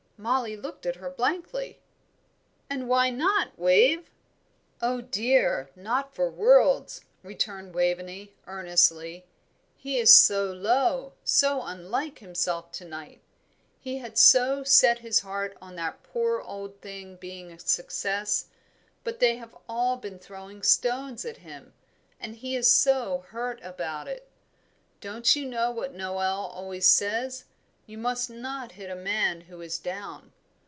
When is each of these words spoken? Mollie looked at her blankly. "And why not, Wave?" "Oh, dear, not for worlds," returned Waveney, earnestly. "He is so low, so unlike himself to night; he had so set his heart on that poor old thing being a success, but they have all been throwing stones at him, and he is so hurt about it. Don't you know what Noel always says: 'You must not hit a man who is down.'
Mollie 0.23 0.55
looked 0.55 0.85
at 0.85 0.97
her 0.97 1.09
blankly. 1.09 1.79
"And 2.69 2.87
why 2.87 3.09
not, 3.09 3.57
Wave?" 3.57 4.11
"Oh, 4.79 5.01
dear, 5.01 5.71
not 5.75 6.13
for 6.13 6.29
worlds," 6.29 7.01
returned 7.23 7.73
Waveney, 7.73 8.35
earnestly. 8.45 9.25
"He 9.75 9.97
is 9.97 10.13
so 10.15 10.45
low, 10.53 11.13
so 11.23 11.63
unlike 11.63 12.19
himself 12.19 12.71
to 12.73 12.85
night; 12.85 13.19
he 13.79 13.97
had 13.97 14.15
so 14.15 14.63
set 14.63 14.99
his 14.99 15.21
heart 15.21 15.57
on 15.59 15.75
that 15.77 16.03
poor 16.03 16.39
old 16.39 16.79
thing 16.81 17.15
being 17.15 17.51
a 17.51 17.57
success, 17.57 18.45
but 19.03 19.17
they 19.19 19.37
have 19.37 19.55
all 19.67 19.97
been 19.97 20.19
throwing 20.19 20.61
stones 20.61 21.25
at 21.25 21.37
him, 21.37 21.73
and 22.19 22.35
he 22.35 22.55
is 22.55 22.69
so 22.71 23.25
hurt 23.29 23.59
about 23.63 24.07
it. 24.07 24.29
Don't 24.99 25.35
you 25.35 25.47
know 25.47 25.71
what 25.71 25.95
Noel 25.95 26.45
always 26.45 26.85
says: 26.85 27.45
'You 27.87 27.97
must 27.97 28.29
not 28.29 28.73
hit 28.73 28.89
a 28.91 28.95
man 28.95 29.41
who 29.41 29.59
is 29.59 29.77
down.' 29.79 30.31